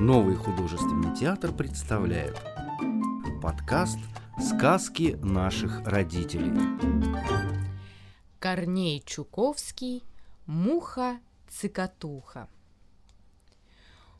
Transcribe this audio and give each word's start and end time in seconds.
Новый 0.00 0.36
художественный 0.36 1.14
театр 1.16 1.52
представляет 1.52 2.36
подкаст 3.42 3.98
«Сказки 4.38 5.18
наших 5.22 5.80
родителей». 5.86 6.52
Корней 8.38 9.02
Чуковский 9.06 10.04
«Муха-цикатуха». 10.44 12.48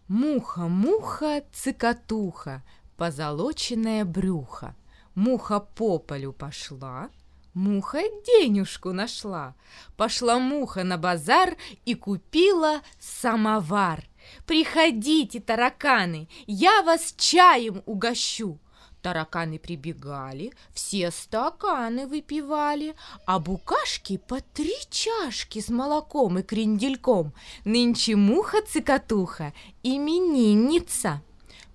Муха-муха, 0.09 1.43
цикатуха, 1.52 2.62
позолоченное 2.96 4.06
брюхо. 4.06 4.74
Муха 5.14 5.61
по 5.61 5.98
полю 5.98 6.32
пошла, 6.32 7.11
Муха 7.56 8.02
денежку 8.27 8.93
нашла. 8.93 9.54
Пошла 9.96 10.38
муха 10.38 10.84
на 10.84 10.98
базар 10.98 11.56
и 11.86 11.95
купила 11.95 12.82
самовар. 12.98 14.05
Приходите, 14.47 15.41
тараканы, 15.41 16.29
я 16.47 16.83
вас 16.83 17.15
чаем 17.16 17.83
угощу. 17.87 18.59
Тараканы 19.02 19.61
прибегали, 19.61 20.52
все 20.73 21.12
стаканы 21.12 22.09
выпивали, 22.09 22.97
а 23.25 23.39
букашки 23.39 24.16
по 24.16 24.41
три 24.41 24.75
чашки 24.91 25.61
с 25.61 25.69
молоком 25.69 26.41
и 26.41 26.43
крендельком. 26.43 27.33
Нынче 27.65 28.16
муха-цикатуха, 28.16 29.52
именинница. 29.85 31.23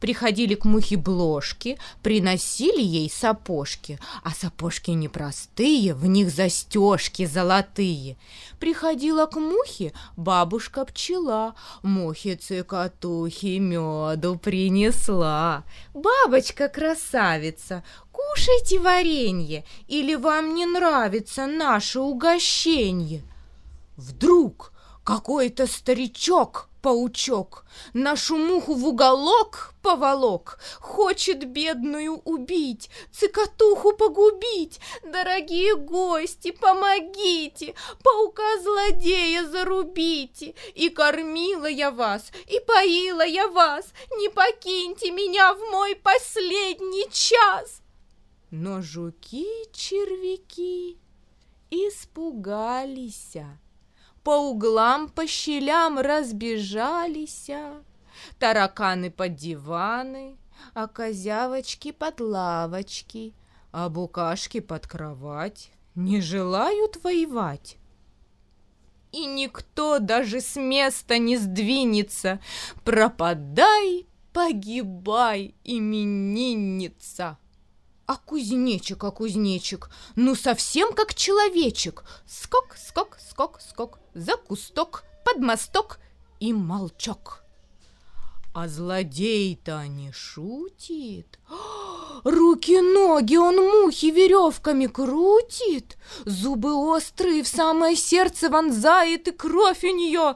Приходили 0.01 0.55
к 0.55 0.65
мухе 0.65 0.97
бложки, 0.97 1.77
приносили 2.01 2.81
ей 2.81 3.07
сапожки, 3.07 3.99
а 4.23 4.31
сапожки 4.31 4.89
непростые, 4.89 5.93
в 5.93 6.07
них 6.07 6.31
застежки 6.31 7.27
золотые. 7.27 8.17
Приходила 8.59 9.27
к 9.27 9.35
мухе 9.35 9.93
бабушка-пчела, 10.17 11.53
мухе-цикатухе 11.83 13.59
меду 13.59 14.39
принесла. 14.39 15.63
Бабочка-красавица, 15.93 17.83
кушайте 18.11 18.79
варенье, 18.79 19.63
или 19.87 20.15
вам 20.15 20.55
не 20.55 20.65
нравится 20.65 21.45
наше 21.45 21.99
угощенье? 21.99 23.21
Вдруг 23.97 24.73
какой-то 25.03 25.67
старичок 25.67 26.69
паучок 26.81 27.65
Нашу 27.93 28.37
муху 28.37 28.75
в 28.75 28.87
уголок 28.87 29.73
поволок 29.81 30.59
Хочет 30.79 31.47
бедную 31.47 32.21
убить, 32.25 32.89
цикатуху 33.11 33.93
погубить. 33.93 34.79
Дорогие 35.03 35.75
гости, 35.75 36.51
помогите, 36.51 37.73
Паука-злодея 38.03 39.47
зарубите. 39.47 40.53
И 40.75 40.89
кормила 40.89 41.67
я 41.67 41.91
вас, 41.91 42.31
и 42.47 42.59
поила 42.59 43.25
я 43.25 43.47
вас. 43.47 43.85
Не 44.17 44.27
покиньте 44.29 45.11
меня 45.11 45.53
в 45.53 45.59
мой 45.71 45.95
последний 45.95 47.09
час. 47.11 47.81
Но 48.49 48.81
жуки-червяки 48.81 50.97
испугались 51.69 53.37
по 54.23 54.49
углам, 54.49 55.09
по 55.09 55.27
щелям 55.27 55.99
разбежались, 55.99 57.49
Тараканы 58.37 59.09
под 59.09 59.35
диваны, 59.35 60.37
а 60.73 60.87
козявочки 60.87 61.91
под 61.91 62.19
лавочки, 62.19 63.33
а 63.71 63.89
букашки 63.89 64.59
под 64.59 64.85
кровать 64.87 65.71
не 65.95 66.21
желают 66.21 67.03
воевать. 67.03 67.77
И 69.11 69.25
никто 69.25 69.99
даже 69.99 70.39
с 70.39 70.55
места 70.55 71.17
не 71.17 71.37
сдвинется, 71.37 72.39
пропадай, 72.85 74.07
погибай, 74.31 75.55
именинница. 75.63 77.37
А 78.11 78.17
кузнечик, 78.17 79.05
а 79.05 79.11
кузнечик, 79.11 79.89
ну 80.17 80.35
совсем 80.35 80.91
как 80.91 81.15
человечек. 81.15 82.03
Скок, 82.27 82.75
скок, 82.75 83.17
скок, 83.29 83.61
скок, 83.61 83.99
за 84.13 84.35
кусток, 84.35 85.05
под 85.23 85.37
мосток 85.37 85.97
и 86.41 86.51
молчок. 86.51 87.45
А 88.53 88.67
злодей-то 88.67 89.87
не 89.87 90.11
шутит. 90.11 91.39
Руки-ноги 92.25 93.37
он 93.37 93.55
мухи 93.55 94.07
веревками 94.07 94.87
крутит, 94.87 95.97
Зубы 96.25 96.73
острые 96.73 97.43
в 97.43 97.47
самое 97.47 97.95
сердце 97.95 98.49
вонзает, 98.49 99.29
И 99.29 99.31
кровь 99.31 99.85
у 99.85 99.95
нее 99.95 100.35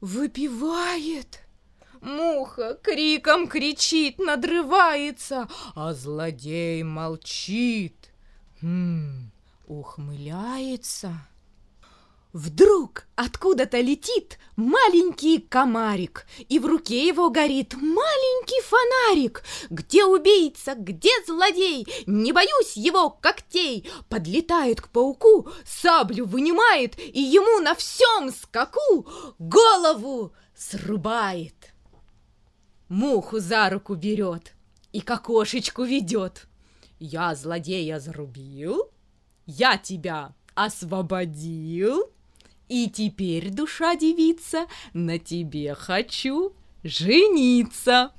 выпивает. 0.00 1.40
Муха 2.02 2.76
криком 2.82 3.46
кричит, 3.46 4.18
надрывается, 4.18 5.48
а 5.76 5.94
злодей 5.94 6.82
молчит, 6.82 8.10
хм, 8.60 9.30
ухмыляется. 9.68 11.12
Вдруг 12.32 13.04
откуда-то 13.14 13.80
летит 13.80 14.40
маленький 14.56 15.38
комарик, 15.38 16.26
и 16.48 16.58
в 16.58 16.66
руке 16.66 17.06
его 17.06 17.30
горит 17.30 17.74
маленький 17.74 18.60
фонарик. 18.62 19.44
Где 19.70 20.04
убийца, 20.04 20.74
где 20.74 21.10
злодей? 21.24 21.86
Не 22.06 22.32
боюсь 22.32 22.72
его 22.74 23.10
когтей. 23.10 23.88
Подлетает 24.08 24.80
к 24.80 24.88
пауку, 24.88 25.48
саблю 25.64 26.26
вынимает, 26.26 26.98
и 26.98 27.20
ему 27.20 27.60
на 27.60 27.76
всем 27.76 28.32
скаку 28.32 29.06
голову 29.38 30.32
срубает 30.56 31.72
муху 32.92 33.40
за 33.40 33.70
руку 33.70 33.94
берет 33.94 34.52
и 34.92 35.00
к 35.00 35.10
окошечку 35.10 35.82
ведет. 35.84 36.46
Я 37.00 37.34
злодея 37.34 37.98
зарубил, 37.98 38.90
я 39.46 39.78
тебя 39.78 40.34
освободил, 40.54 42.04
и 42.68 42.90
теперь, 42.90 43.50
душа 43.50 43.96
девица, 43.96 44.66
на 44.92 45.18
тебе 45.18 45.74
хочу 45.74 46.52
жениться. 46.84 48.12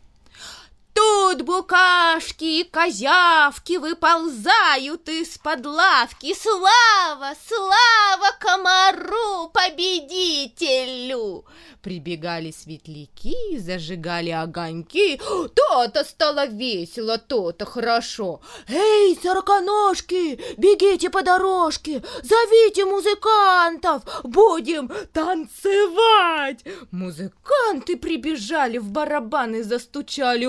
Тут 1.24 1.44
букашки 1.44 2.60
и 2.60 2.64
козявки 2.66 3.78
выползают 3.78 5.08
из-под 5.08 5.66
лавки. 5.66 6.36
Слава, 6.36 7.34
слава 7.48 8.36
комару, 8.40 9.50
победителю! 9.54 11.46
Прибегали 11.82 12.52
светляки, 12.52 13.58
зажигали 13.58 14.30
огоньки. 14.30 15.20
То-то 15.56 16.04
стало 16.06 16.46
весело, 16.46 17.18
то-то 17.18 17.66
хорошо. 17.66 18.40
Эй, 18.70 19.18
сороконожки, 19.22 20.40
бегите 20.58 21.10
по 21.10 21.24
дорожке, 21.24 22.04
зовите 22.22 22.86
музыкантов, 22.86 24.04
будем 24.24 24.90
танцевать. 25.12 26.64
Музыканты 26.92 27.98
прибежали, 27.98 28.78
в 28.78 28.90
барабаны 28.90 29.64
застучали. 29.64 30.46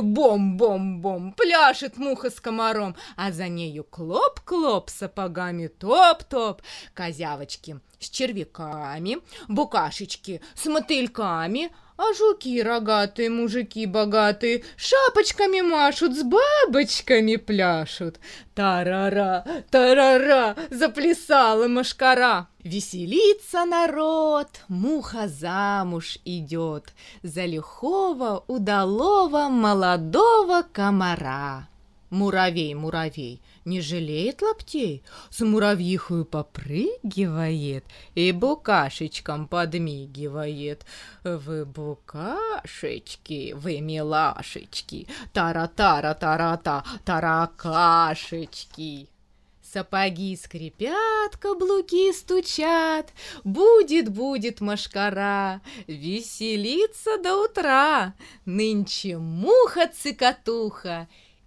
Бом-бом-бом, 0.64 1.32
пляшет 1.32 1.98
муха 1.98 2.30
с 2.30 2.40
комаром, 2.40 2.96
а 3.16 3.32
за 3.32 3.48
нею 3.48 3.84
клоп-клоп 3.84 4.88
сапогами 4.88 5.66
топ-топ. 5.66 6.62
Козявочки 6.94 7.80
с 7.98 8.08
червяками, 8.08 9.18
букашечки 9.46 10.40
с 10.54 10.64
мотыльками, 10.64 11.70
а 11.96 12.12
жуки 12.14 12.60
рогатые, 12.62 13.30
мужики 13.30 13.86
богатые, 13.86 14.64
шапочками 14.76 15.60
машут, 15.60 16.16
с 16.16 16.22
бабочками 16.22 17.36
пляшут. 17.36 18.18
Тарара, 18.54 19.44
тарара, 19.70 20.56
заплясала 20.70 21.68
машкара. 21.68 22.48
Веселится 22.62 23.64
народ, 23.64 24.48
муха 24.68 25.28
замуж 25.28 26.18
идет 26.24 26.94
За 27.22 27.44
лихого, 27.44 28.44
удалого, 28.48 29.48
молодого 29.48 30.64
комара. 30.72 31.68
Муравей, 32.14 32.74
муравей, 32.74 33.42
не 33.64 33.80
жалеет 33.80 34.40
лаптей, 34.40 35.02
с 35.30 35.44
муравьихою 35.44 36.24
попрыгивает 36.24 37.84
и 38.14 38.30
букашечкам 38.30 39.48
подмигивает. 39.48 40.86
Вы 41.24 41.64
букашечки, 41.64 43.52
вы 43.56 43.80
милашечки, 43.80 45.08
тара-тара-тара-та, 45.32 46.84
таракашечки. 47.04 49.08
Сапоги 49.60 50.36
скрипят, 50.36 51.36
каблуки 51.40 52.12
стучат, 52.12 53.12
Будет, 53.42 54.08
будет 54.08 54.60
машкара, 54.60 55.62
Веселиться 55.88 57.18
до 57.18 57.42
утра. 57.42 58.14
Нынче 58.44 59.18
муха-цикатуха— 59.18 61.08